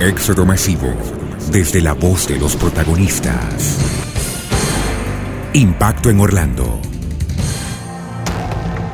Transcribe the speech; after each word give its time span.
Éxodo 0.00 0.44
masivo 0.44 0.92
desde 1.50 1.80
la 1.80 1.94
voz 1.94 2.28
de 2.28 2.38
los 2.38 2.54
protagonistas. 2.54 3.78
Impacto 5.54 6.10
en 6.10 6.20
Orlando. 6.20 6.78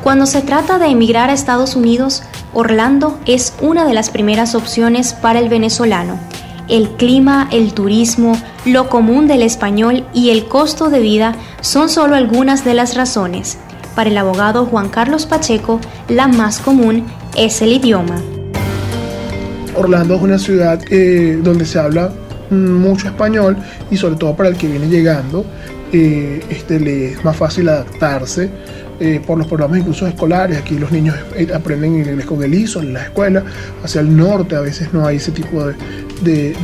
Cuando 0.01 0.25
se 0.25 0.41
trata 0.41 0.79
de 0.79 0.85
emigrar 0.85 1.29
a 1.29 1.33
Estados 1.33 1.75
Unidos, 1.75 2.23
Orlando 2.53 3.19
es 3.25 3.53
una 3.59 3.83
de 3.83 3.93
las 3.93 4.11
primeras 4.11 4.55
opciones 4.55 5.13
para 5.13 5.39
el 5.39 5.49
venezolano. 5.49 6.17
El 6.69 6.91
clima, 6.91 7.49
el 7.51 7.73
turismo, 7.73 8.37
lo 8.63 8.87
común 8.87 9.27
del 9.27 9.41
español 9.41 10.05
y 10.13 10.29
el 10.29 10.45
costo 10.45 10.89
de 10.89 11.01
vida 11.01 11.35
son 11.59 11.89
solo 11.89 12.15
algunas 12.15 12.63
de 12.63 12.75
las 12.75 12.95
razones. 12.95 13.57
Para 13.93 14.09
el 14.09 14.17
abogado 14.17 14.65
Juan 14.67 14.87
Carlos 14.87 15.25
Pacheco, 15.25 15.81
la 16.07 16.29
más 16.29 16.59
común 16.59 17.05
es 17.35 17.61
el 17.61 17.73
idioma. 17.73 18.21
Orlando 19.75 20.15
es 20.15 20.21
una 20.21 20.39
ciudad 20.39 20.79
eh, 20.89 21.39
donde 21.41 21.65
se 21.65 21.79
habla 21.79 22.11
mucho 22.49 23.07
español 23.07 23.57
y 23.89 23.97
sobre 23.97 24.15
todo 24.15 24.35
para 24.35 24.49
el 24.49 24.57
que 24.57 24.67
viene 24.67 24.87
llegando 24.87 25.45
eh, 25.91 26.41
este, 26.49 26.79
le 26.79 27.13
es 27.13 27.23
más 27.23 27.35
fácil 27.35 27.69
adaptarse 27.69 28.49
eh, 28.99 29.21
por 29.25 29.37
los 29.37 29.47
programas 29.47 29.79
incluso 29.79 30.07
escolares. 30.07 30.57
Aquí 30.57 30.77
los 30.77 30.91
niños 30.91 31.15
aprenden 31.53 31.95
inglés 31.97 32.25
con 32.25 32.43
el 32.43 32.53
ISO 32.53 32.81
en 32.81 32.93
la 32.93 33.03
escuela. 33.03 33.43
Hacia 33.83 34.01
el 34.01 34.15
norte 34.15 34.55
a 34.55 34.61
veces 34.61 34.93
no 34.93 35.05
hay 35.05 35.17
ese 35.17 35.31
tipo 35.31 35.63
de, 35.63 36.55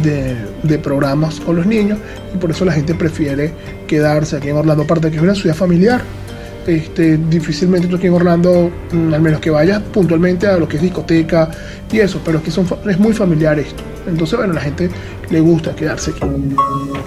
de, 0.63 0.79
programas 0.79 1.39
con 1.39 1.57
los 1.57 1.65
niños 1.65 1.99
y 2.33 2.37
por 2.37 2.51
eso 2.51 2.65
la 2.65 2.71
gente 2.71 2.95
prefiere 2.95 3.53
quedarse 3.87 4.37
aquí 4.37 4.49
en 4.49 4.57
Orlando, 4.57 4.83
aparte 4.83 5.09
que 5.11 5.17
es 5.17 5.21
una 5.21 5.35
ciudad 5.35 5.55
familiar. 5.55 6.01
Este, 6.69 7.17
difícilmente 7.17 7.87
tú 7.87 7.95
aquí 7.95 8.05
en 8.05 8.13
Orlando, 8.13 8.69
mm, 8.91 9.11
al 9.11 9.21
menos 9.21 9.39
que 9.39 9.49
vayas 9.49 9.81
puntualmente 9.91 10.45
a 10.45 10.55
lo 10.55 10.67
que 10.67 10.75
es 10.75 10.83
discoteca 10.83 11.49
y 11.91 11.99
eso, 11.99 12.21
pero 12.23 12.37
aquí 12.37 12.51
son, 12.51 12.67
es 12.87 12.99
muy 12.99 13.11
familiar 13.11 13.57
esto. 13.57 13.81
Entonces, 14.05 14.37
bueno, 14.37 14.53
la 14.53 14.61
gente 14.61 14.91
le 15.31 15.39
gusta 15.39 15.75
quedarse 15.75 16.11
aquí. 16.11 16.21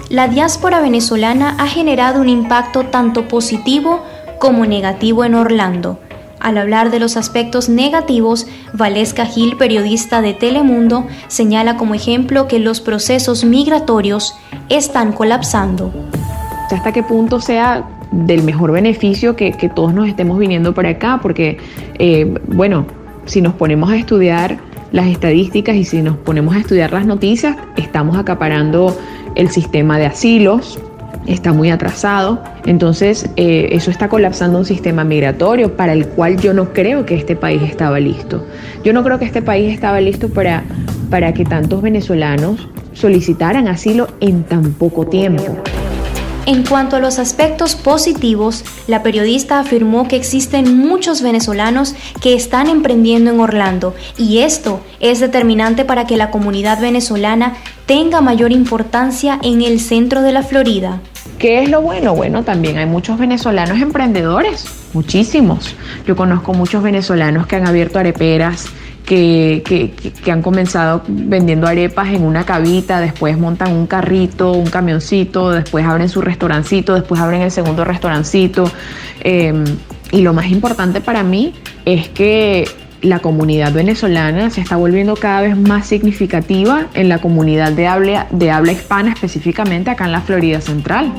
La 0.09 0.27
diáspora 0.27 0.81
venezolana 0.81 1.55
ha 1.59 1.67
generado 1.67 2.19
un 2.19 2.27
impacto 2.27 2.87
tanto 2.87 3.29
positivo 3.29 4.03
como 4.37 4.65
negativo 4.65 5.23
en 5.23 5.35
Orlando. 5.35 5.97
Al 6.41 6.57
hablar 6.57 6.91
de 6.91 6.99
los 6.99 7.15
aspectos 7.15 7.69
negativos, 7.69 8.47
Valesca 8.73 9.25
Gil, 9.25 9.55
periodista 9.55 10.21
de 10.21 10.33
Telemundo, 10.33 11.07
señala 11.29 11.77
como 11.77 11.95
ejemplo 11.95 12.49
que 12.49 12.59
los 12.59 12.81
procesos 12.81 13.45
migratorios 13.45 14.35
están 14.67 15.13
colapsando. 15.13 15.93
¿Hasta 16.69 16.91
qué 16.91 17.01
punto 17.01 17.39
sea 17.39 17.87
del 18.13 18.43
mejor 18.43 18.71
beneficio 18.71 19.35
que, 19.35 19.53
todos 19.73 19.93
nos 19.93 20.07
estemos 20.07 20.37
viniendo 20.37 20.73
para 20.73 20.89
acá, 20.89 21.19
porque, 21.21 21.57
eh, 21.99 22.33
bueno, 22.47 22.85
si 23.25 23.41
nos 23.41 23.53
ponemos 23.53 23.91
a 23.91 23.97
estudiar 23.97 24.57
las 24.91 25.07
estadísticas 25.07 25.75
y 25.75 25.83
si 25.83 26.01
nos 26.01 26.17
ponemos 26.17 26.55
a 26.55 26.59
estudiar 26.59 26.93
las 26.93 27.05
noticias, 27.05 27.57
estamos 27.77 28.17
acaparando 28.17 28.95
el 29.35 29.49
sistema 29.49 29.97
de 29.97 30.05
asilos, 30.05 30.79
está 31.25 31.53
muy 31.53 31.71
atrasado, 31.71 32.43
entonces 32.65 33.29
eh, 33.35 33.69
eso 33.71 33.89
está 33.89 34.09
colapsando 34.09 34.59
un 34.59 34.65
sistema 34.65 35.03
migratorio 35.03 35.75
para 35.75 35.93
el 35.93 36.07
cual 36.07 36.37
yo 36.39 36.53
no 36.53 36.73
creo 36.73 37.05
que 37.05 37.15
este 37.15 37.35
país 37.35 37.61
estaba 37.63 37.99
listo. 37.99 38.45
Yo 38.83 38.93
no 38.93 39.03
creo 39.03 39.17
que 39.17 39.25
este 39.25 39.41
país 39.41 39.73
estaba 39.73 39.99
listo 40.01 40.29
para, 40.29 40.63
para 41.09 41.33
que 41.33 41.45
tantos 41.45 41.81
venezolanos 41.81 42.67
solicitaran 42.93 43.67
asilo 43.67 44.07
en 44.19 44.43
tan 44.43 44.73
poco 44.73 45.07
tiempo. 45.07 45.57
En 46.45 46.65
cuanto 46.65 46.97
a 46.97 46.99
los 46.99 47.19
aspectos 47.19 47.75
positivos, 47.75 48.65
la 48.87 49.01
periodista 49.01 49.59
afirmó 49.59 50.09
que 50.09 50.17
existen 50.17 50.77
muchos 50.77 51.21
venezolanos 51.21 51.95
que 52.21 52.33
están 52.33 52.67
emprendiendo 52.67 53.31
en 53.31 53.39
Orlando 53.39 53.95
y 54.17 54.39
esto 54.39 54.81
es 54.99 55.21
determinante 55.21 55.85
para 55.85 56.05
que 56.05 56.17
la 56.17 56.31
comunidad 56.31 56.81
venezolana 56.81 57.53
tenga 57.85 58.19
mayor 58.19 58.51
importancia 58.51 59.39
en 59.41 59.61
el 59.61 59.79
centro 59.79 60.21
de 60.21 60.33
la 60.33 60.43
Florida. 60.43 60.99
¿Qué 61.39 61.63
es 61.63 61.69
lo 61.69 61.81
bueno? 61.81 62.13
Bueno, 62.13 62.43
también 62.43 62.77
hay 62.77 62.87
muchos 62.87 63.17
venezolanos 63.17 63.81
emprendedores, 63.81 64.65
muchísimos. 64.91 65.75
Yo 66.05 66.17
conozco 66.17 66.53
muchos 66.53 66.83
venezolanos 66.83 67.47
que 67.47 67.55
han 67.55 67.67
abierto 67.67 67.99
areperas, 67.99 68.67
que, 69.05 69.93
han 70.31 70.41
comenzado 70.41 71.03
vendiendo 71.07 71.67
arepas 71.67 72.09
en 72.09 72.23
una 72.23 72.45
cabita, 72.45 72.99
después 72.99 73.37
montan 73.37 73.73
un 73.73 73.87
carrito, 73.87 74.53
un 74.53 74.69
camioncito, 74.69 75.51
después 75.51 75.85
abren 75.85 76.09
su 76.09 76.21
restaurancito, 76.21 76.93
después 76.93 77.19
abren 77.19 77.41
el 77.41 77.51
segundo 77.51 77.83
restaurancito. 77.83 78.71
Em, 79.21 79.63
y 80.11 80.21
lo 80.21 80.33
más 80.33 80.47
importante 80.47 81.01
para 81.01 81.23
mí 81.23 81.53
es 81.85 82.07
que 82.09 82.67
la 83.01 83.19
comunidad 83.19 83.73
venezolana 83.73 84.49
se 84.49 84.61
está 84.61 84.77
volviendo 84.77 85.15
cada 85.15 85.41
vez 85.41 85.57
más 85.57 85.87
significativa 85.87 86.87
en 86.93 87.09
la 87.09 87.19
comunidad 87.19 87.73
de 87.73 87.87
habla, 87.87 88.27
de 88.31 88.49
habla 88.49 88.71
hispana, 88.71 89.11
específicamente 89.11 89.91
acá 89.91 90.05
en 90.05 90.13
la 90.13 90.21
Florida 90.21 90.61
Central. 90.61 91.11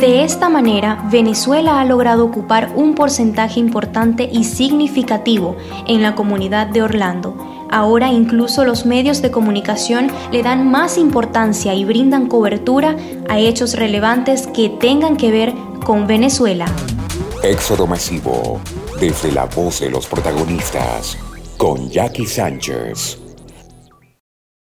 De 0.00 0.22
esta 0.22 0.48
manera, 0.48 1.08
Venezuela 1.10 1.80
ha 1.80 1.84
logrado 1.84 2.24
ocupar 2.24 2.72
un 2.76 2.94
porcentaje 2.94 3.58
importante 3.58 4.28
y 4.32 4.44
significativo 4.44 5.56
en 5.88 6.02
la 6.02 6.14
comunidad 6.14 6.68
de 6.68 6.82
Orlando. 6.82 7.36
Ahora 7.68 8.12
incluso 8.12 8.64
los 8.64 8.86
medios 8.86 9.22
de 9.22 9.32
comunicación 9.32 10.06
le 10.30 10.44
dan 10.44 10.70
más 10.70 10.98
importancia 10.98 11.74
y 11.74 11.84
brindan 11.84 12.28
cobertura 12.28 12.94
a 13.28 13.40
hechos 13.40 13.74
relevantes 13.74 14.46
que 14.46 14.68
tengan 14.68 15.16
que 15.16 15.32
ver 15.32 15.52
con 15.84 16.06
Venezuela. 16.06 16.66
Éxodo 17.42 17.88
masivo, 17.88 18.60
desde 19.00 19.32
la 19.32 19.46
voz 19.46 19.80
de 19.80 19.90
los 19.90 20.06
protagonistas, 20.06 21.18
con 21.56 21.90
Jackie 21.90 22.26
Sánchez. 22.26 23.27